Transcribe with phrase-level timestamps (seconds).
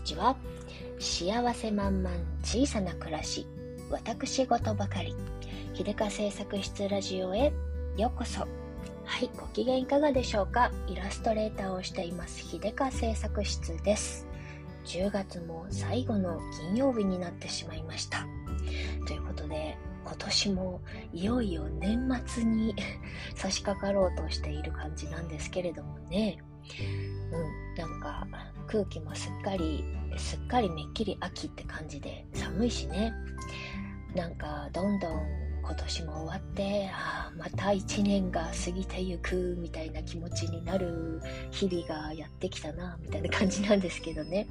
[0.00, 0.34] にちは
[0.98, 3.46] 幸せ満々小さな暮らし
[3.90, 5.14] 私事ばかり。
[5.74, 7.52] 秀香製作室ラジオへ
[7.98, 8.40] ようこそ。
[8.40, 8.46] は
[9.20, 10.70] いご機嫌いかがでしょうか？
[10.88, 14.26] イラストレーターをしています秀香製作室です。
[14.86, 18.26] 10月も最後の金曜日になってしまいました。
[19.06, 19.76] ということで
[20.06, 20.80] 今年も
[21.12, 22.74] いよいよ年末に
[23.36, 26.38] 差し掛かろうとしている感じなんですけれどもね。
[27.32, 27.74] うん。
[27.76, 28.26] なんか
[28.66, 29.84] 空気もすっかり
[30.16, 33.12] すっかりめっきり秋って感じで寒いしね。
[34.14, 41.20] なんかどんどん今年も終わってあまた1年が過ぎてゆくみたいな気持ちになる
[41.52, 44.46] 日々がやってきたなみたいな感じなんですけどね。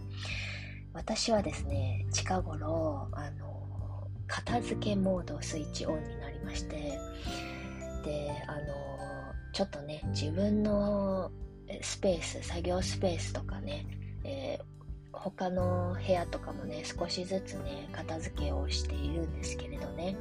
[0.93, 6.97] 私はですね近頃あの片付けモードスイッチオンになりまして。
[8.03, 8.89] であの
[9.51, 11.31] ちょっとね自分の
[11.81, 13.85] スペース作業スペースとかね、
[14.23, 14.63] えー、
[15.11, 20.15] 他の部屋とかもね少しずつね片付けをしているんですけれどね。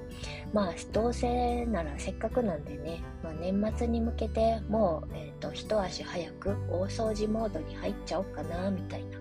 [0.53, 9.19] まあどうせならせっかくなんでね、まあ、年末に向けてもう、えーと、一足早く大掃除モードに入っちゃおうかなみたいな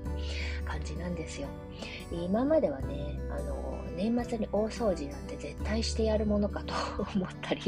[0.66, 1.48] 感じなんですよ。
[2.12, 6.74] 今まではねあの年末に大掃除なんて絶対してやるものかと
[7.16, 7.62] 思ったり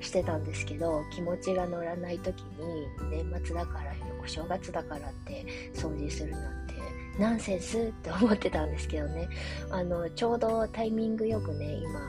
[0.00, 3.91] してたんですけど気持ちが乗らない時に年末だから
[4.22, 6.74] お正月だからって掃除するなんて
[7.18, 9.28] ナンセンスって思ってたんですけどね。
[9.70, 12.00] あのちょうどタイミングよくね今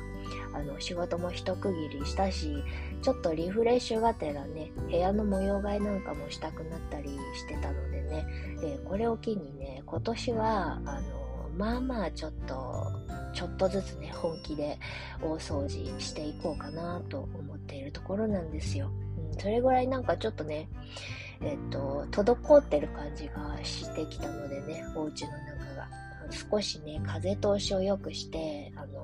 [0.53, 2.63] あの仕事も一区切りしたし
[3.01, 8.25] ちょっとリフレッシュがてらね部屋の模様替えなんかもしたくなったりしてたのでね
[8.61, 12.91] でこれを機にね今年はあのまあまあちょっと
[13.33, 14.79] ちょっとずつね本気で
[15.21, 18.91] 大掃除していこうかなと思っているところなんですよ、
[19.31, 20.69] うん、それぐらいなんかちょっとね
[21.41, 25.87] えっと、滞ってる感じがしてきたのでね、お家の中が。
[26.51, 29.03] 少しね、風通しを良くして、あの、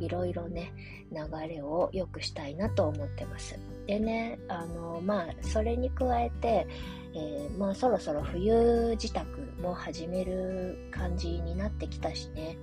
[0.00, 0.72] いろいろね、
[1.10, 3.58] 流れを良くしたいなと思ってます。
[3.86, 6.66] でね、あの、まあ、それに加えて、
[7.14, 9.24] えー、まあ、そろそろ冬支度
[9.60, 12.58] も始める感じになってきたしね、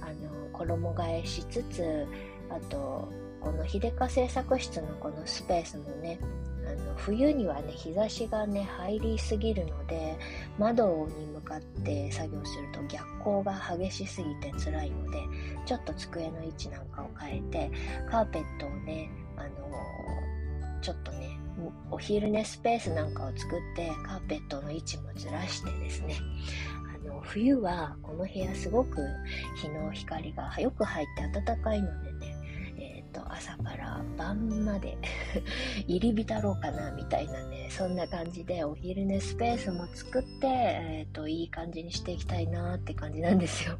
[0.00, 2.06] あの、衣替えしつつ、
[2.48, 3.08] あと、
[3.40, 6.18] この秀香製作室のこのスペースもね、
[6.66, 10.18] あの冬にはね日差しがね入りすぎるので
[10.58, 15.18] 窓に向かって作業すると逆光が激しすぎて辛いので
[15.64, 17.70] ちょっと机の位置なんかを変えて
[18.10, 19.48] カーペットをねあの
[20.82, 21.38] ちょっとね
[21.90, 26.16] お昼寝スペースなんかを作ってカーペットの位置もずらしてですね。
[27.04, 28.98] あの冬はこの部屋すごく
[29.56, 32.37] 日の光がよく入って暖かいのでね
[33.18, 34.96] と朝から晩まで
[35.86, 43.78] 入り浸ろうかなみたいなねそんな感じでお昼寝スペースも作って、えーと、いい感じにしていきたいなって感じなんですよ。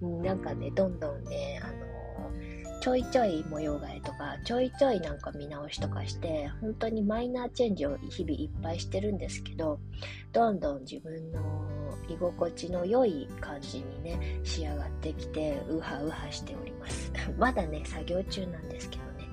[0.22, 9.80] なんかねどんどんねあのちょいちょい模様替えとかちょいちょいなんか見直しとかして本当にマイナーチェンジを日々いっぱいしてるんですけど
[10.32, 11.65] どんどん自分の
[12.08, 17.12] 居心地の良い感じにね仕上がってきてウハウハしております。
[17.36, 19.28] まだね作業中なんですけどね。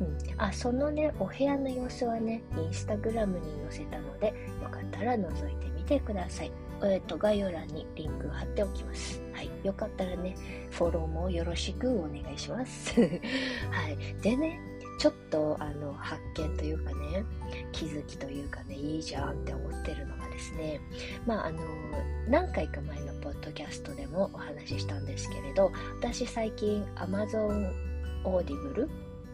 [0.00, 6.52] うん、あそのねお部屋の様子はねインスタグラムに載せたのでよかったら覗いてみてください。
[6.82, 9.22] えっと概要欄にリンク貼っておきます。
[9.32, 10.36] はい、よかったらね、
[10.70, 13.00] フォローもよろしくお願いします。
[13.70, 14.22] はい。
[14.22, 14.60] でね、
[14.98, 17.24] ちょっとあの発見というかね、
[17.72, 20.80] 気づきというかね、いいじゃんって思ってるのがですね、
[21.26, 21.60] まああの、
[22.28, 27.72] 何回か前のポッドキャストでもお話ししたんですけれど、私最近 Amazon
[28.24, 28.88] Audible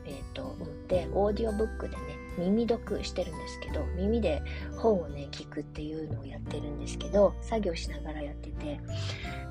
[0.06, 0.56] えっ、ー、と、
[0.88, 2.02] で、オーディオブックでね、
[2.38, 4.42] 耳読してるんですけど、耳で
[4.76, 8.80] 本をね、聞くっていうのをやってるんですけど、作業しながらやってて、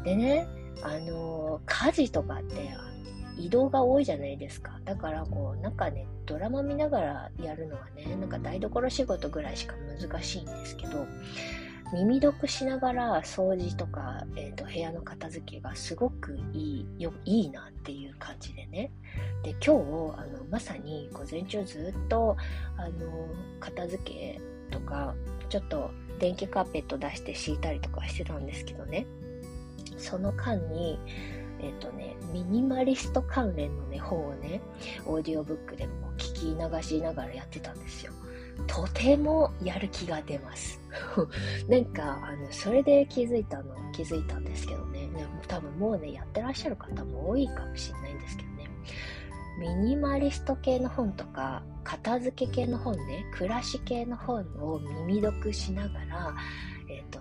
[0.04, 0.48] でね、
[0.82, 2.72] あの家事とかって
[3.40, 4.80] 移動が多いじゃないですか。
[4.86, 11.06] だからこう、なんかね、ドラマ見ながらやるのはね、なんか台所仕事ぐらいしか難しいんですけど、
[11.92, 18.92] 耳読しながら掃除とか、えーと、部屋の片付けがすごくいいよいいなっていう感じでね
[19.44, 22.38] で今日あのまさに午前中ずっと
[22.78, 23.28] あの
[23.60, 24.40] 片付け
[24.72, 25.16] とか
[25.50, 29.08] ちょっと電気カーペット出して敷いたりとかしてたんですけどね
[29.98, 31.00] その間に
[31.60, 34.62] えっ、ー、とね、ミニマリスト関連のね、本をね、
[35.06, 38.14] オーディオブックでも聞き流しながらやってたんですよ。
[38.68, 40.80] とてもやる気が出ます。
[41.70, 45.08] なんか、あの、それで気づいたの、気づいたんですけどね。
[45.08, 48.70] ね多分もうね、やってらっしゃる方も多いかもしれないんですけどね。
[49.60, 56.36] ミニマリスト系の本とか、片付け系の本ね、暮らし系の本を耳読しながら、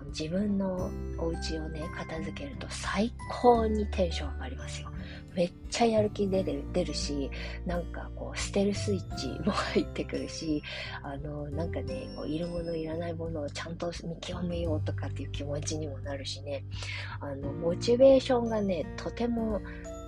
[0.08, 4.90] 自分のお家をね、片付けると最高にテンション上がりますよ。
[5.34, 7.30] めっちゃやる気出る出るし、
[7.64, 10.62] なんかこう、捨てるスイッチも入ってくるし、
[11.02, 16.64] あの、なんかね、こういるものいらないものをちゃんと見極めようとかっていう気持ちにもなるしね、
[17.20, 19.60] あの、モチベーションがね、とても、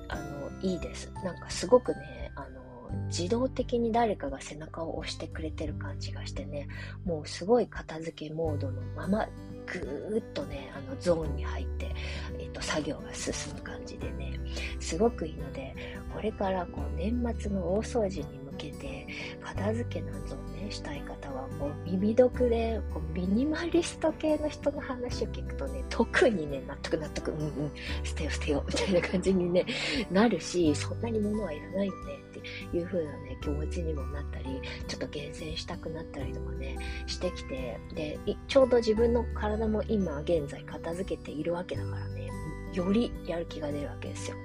[0.09, 1.13] あの、いいです。
[1.25, 2.61] なんかすごくね、あの、
[3.09, 6.69] 自動的に誰かが背中を押してくれてる感じがしてね、
[7.05, 9.29] もうすごい片付けモードのまま、
[9.67, 11.95] ぐーっとね、あのゾーンに入って、
[12.39, 14.39] えっと、作業が進む感じでね、
[14.79, 15.75] すごくいいので、
[16.13, 19.07] これからこう年末の大掃除に向けて、
[19.41, 20.37] 片付けなんぞ
[20.71, 27.73] したい方はもう耳読で、こうミニマリスト系の人の話を聞くとね、特にね、納得納得、うんうん、
[28.03, 29.67] 捨てよ捨てよ、みたいな感じに、ね、
[30.11, 38.19] なるし、そんなに物はいらないよねっていう風なね、気持ちにもなったり、ちょっと厳選したくなったりとかね、してきて、で、
[38.49, 42.31] ちょうど自分の体も今現在片付けているわけだからね、
[42.73, 44.37] よりやる気が出るわけですよ。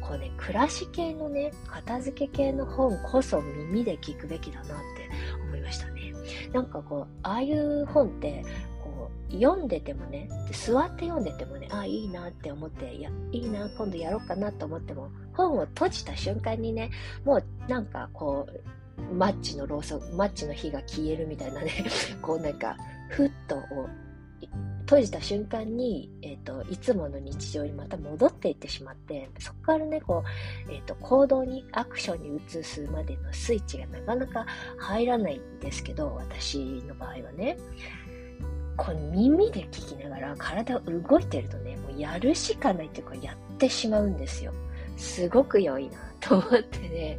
[0.00, 4.74] こうね、暮らし系のね、片付け系の本こそ耳で聞くべきだなって
[5.64, 6.12] ましたね。
[6.52, 8.44] なんかこう、ああいう本って、
[8.82, 16.90] こう、読んでてもね、座って読んでてもね、ああ、いいなって思って、いや、いいな、今度やろうかなと思っても、本を閉じた瞬間にね、
[17.24, 21.72] もうなんかこう、マッチのろうそく、マッチの火が消えるみたいなね、
[22.22, 22.76] こうなんか、
[23.10, 23.56] ふっと
[24.84, 30.22] 閉じた瞬間に、え、ー、と、いつもの日常にまた戻っていってしまって、そこからね、こ
[30.68, 34.46] う、え、ー、と、行動に、アクションに移すまでのスイッチがなかなか
[34.78, 37.56] 入らないんですけど、私の場合はね、
[38.76, 44.52] この耳で聞きながら体動いてるとね、もうやるしかないっていうか、やってしまうんですよ。
[44.96, 47.18] すごく良いなと思ってね、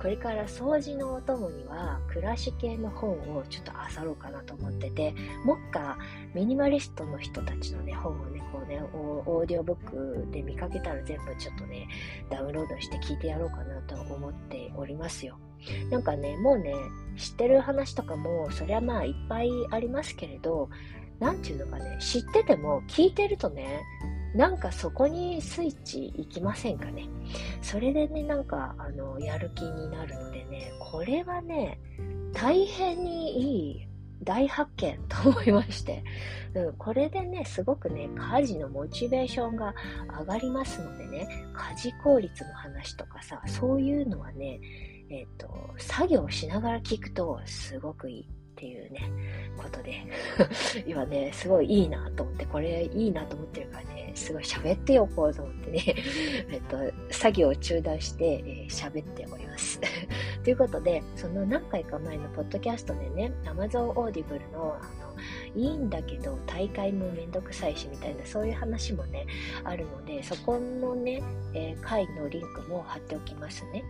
[0.00, 5.14] これから掃除のお供には暮らし系の本をちょっと漁ろうかなと思ってて、
[5.44, 5.98] もっか
[6.34, 11.88] ミニマリストの人たちのね、本をね、こうね、オーディオブックで見かけたら全部ちょっとね、
[12.30, 15.38] ダウンロードして聞いてやろうかなと思っておりますよ。
[15.90, 16.74] なんかね、もうね、
[17.16, 20.70] 知ってる話とかも、そりゃまあいっぱいありますけれど、
[21.18, 23.80] なんていうのかね、知ってても聞いてるとね、
[24.34, 27.08] なんかそこにスイッチいきませんかね？
[27.62, 31.80] それでね、なんか、あの、やる気になるのでね、これはね、
[32.32, 33.88] 大変にいい
[34.22, 36.02] 大発見と思いまして、
[36.54, 39.74] うん、これでね、すごくね、家事のモチベーションが
[40.18, 44.60] 上がりますのでね、家事効率の話とかさ、そういうのはね、
[45.08, 48.28] えっ、ー、と、作業しながら聞くとすごくいい。
[48.56, 49.10] っていうね、
[49.58, 49.96] ことで、
[50.88, 55.82] 今ね、すごいいいなと思って、これいいなと思ってるからね、すごい喋っておこうと思ってね、
[56.50, 56.78] えっと、
[57.10, 59.78] 作業を中断して、えー、喋っております。
[60.42, 65.14] ということで、その何回か前のポッドキャストでね、Amazon Audible のあの
[65.54, 69.26] いいんだけど大会もめんどくさいしみたいなそういう話もね
[69.64, 71.22] あるのでそこのね、
[71.54, 73.82] えー、会のリンクも貼っておきますね。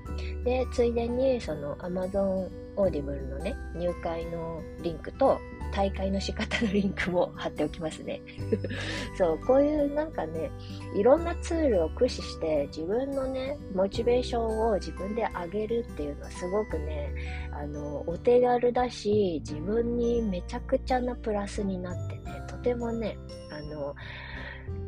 [0.45, 5.39] でついでにその Amazon Audible のね入会のリンクと
[5.73, 8.23] 大会の仕方のリンクも貼っておきますね。
[9.19, 10.51] そう、こういうなんかね、
[10.95, 17.13] いろんなツールを駆使して自分のね、モチベーションを自分で上げるっていうのはすごくね、
[17.53, 23.19] あの、お手軽だし、自分にめちゃくちゃなプラスになってね、とてもね、
[23.51, 23.95] あの、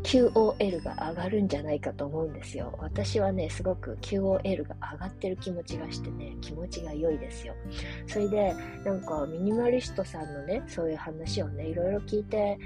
[0.03, 2.77] QOL が上がるんじゃないかと思うんですよ。
[2.79, 7.55] 私はね、すごく QOL が上がってる気持ちがしてね、気持ちが良いですよ。
[8.07, 8.55] それで、
[8.85, 12.59] なんかミニマリストさんのね、そういう話をね、いろいろ聞いて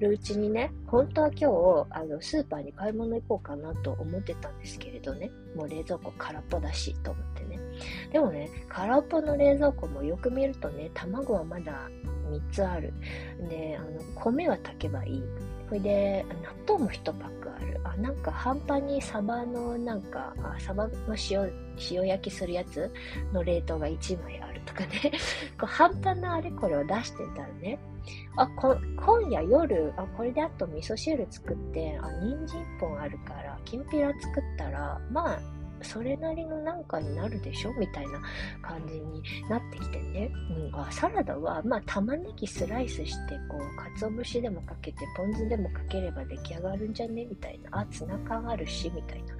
[0.00, 7.58] るうちにね、本当は今日、あの、スーパーに買い物行こうかなと思ってたんですけれどね、もう冷蔵庫空っぽだしと思ってね。
[8.12, 11.88] でもね、空っぽの冷蔵庫もよく見るとね、卵はまだ
[12.30, 12.92] 3つある。
[13.48, 15.22] で、あの、米は炊けばいい。
[15.68, 16.26] それで、
[16.66, 17.80] 納豆も1パックある。
[17.84, 21.52] あ、なんか半端にサバのなんか、あサバの塩、
[21.90, 22.90] 塩焼きするやつ
[23.32, 25.12] の冷凍が1枚あるとかね。
[25.58, 27.78] こう半端なあれこれを出してたらね。
[28.36, 35.40] あ、こ、今夜夜、あ、これであと味噌汁作って、あ、人参1本あるから、きんぴら作ったら、まあ、
[35.82, 37.72] それなりのなんかになるでしょ？
[37.74, 38.20] みたいな
[38.62, 40.30] 感じになってきてね。
[40.72, 47.24] うん、あサラダは、まあ、玉ねぎスライスして、こう、鰹節でもかけて、ポン酢でもかければ出来上がるんじゃね？
[47.24, 47.80] みたいな。
[47.80, 49.34] あ、ツナ缶あるし、みたいな。
[49.34, 49.36] っ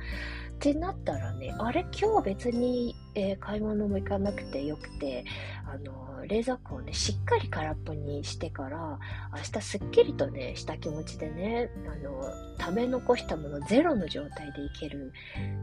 [0.58, 1.84] てなったらね、あれ？
[1.98, 5.24] 今日別にえー、買い物も行かなくてよくて、
[5.66, 8.98] あの、冷蔵庫をね、しっかり空っぽにしてから、
[9.32, 12.20] 明日すっきりとね、した気持ちでね、あの、
[12.58, 15.12] 食べ残したものゼロの状態でいける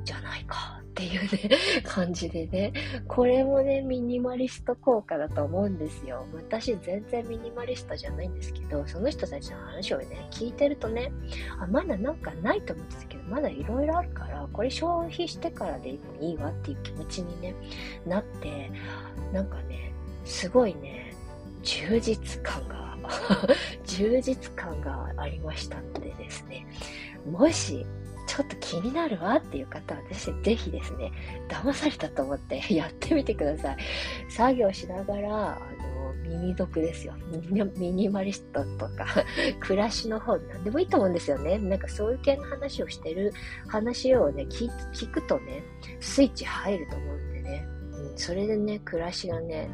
[0.03, 2.73] じゃないかっていうね、 感じでね、
[3.07, 6.25] これもね、ミニマリスト効果だと思うんですよ。
[6.33, 11.11] 私全然ミニマリストじゃないんですけど、その人たちの話をね、聞いてるとね、
[11.59, 17.55] あ、まだなんかないと思ってたけど、まだいろいろあるから、これ消費してからでいいわっていう気持ちに、ね、
[18.05, 18.71] なって、
[19.33, 19.93] なんかね、
[20.25, 21.13] すごいね、
[21.63, 22.97] 充実感が
[23.85, 26.65] 充実感がありましたのでですね、
[27.29, 27.85] もし、
[28.27, 31.11] ちょっと気になるわっていう方はですね、ぜひですね、
[31.49, 33.77] 騙されたと思って やってみてください。
[34.29, 37.13] 作業しながら、あの、耳読ですよ。
[37.77, 39.07] ミニマリストとか、
[39.61, 41.57] 暮らしの方、なんでもいいと思うんですよね。
[41.57, 43.33] なんかそういう系の話をしてる
[43.67, 45.63] 話をね、聞聞くとね、
[46.01, 49.69] スイッチ入ると思うんでね、うん、それでね、暮らしがね、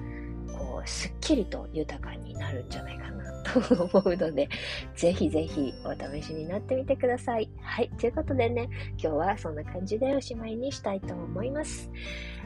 [0.56, 4.50] こう、すっきりと豊かになるんじゃないかなと思うので、
[4.96, 7.50] ぜひぜひお試しになってみてください。
[7.62, 7.90] はい。
[8.00, 11.90] ということでね、今日はそんな感じでおしまいにしたいと思います。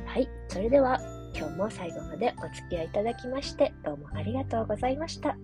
[0.06, 0.30] はい。
[0.48, 1.00] それでは、
[1.38, 5.38] 今日も最後までお付き合いいただきまして、どうもありがとうございました。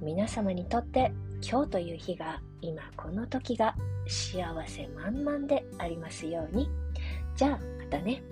[0.00, 1.12] 皆様にとって
[1.48, 3.74] 今日という日が、今この時が
[4.08, 6.68] 幸せ満々でありますように。
[7.36, 8.22] じゃあ、またね。